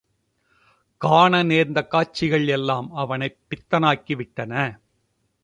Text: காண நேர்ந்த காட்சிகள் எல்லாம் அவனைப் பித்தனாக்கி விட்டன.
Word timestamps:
காண 1.01 1.43
நேர்ந்த 1.43 1.83
காட்சிகள் 1.83 2.47
எல்லாம் 2.47 2.91
அவனைப் 2.93 3.37
பித்தனாக்கி 3.49 4.15
விட்டன. 4.15 4.79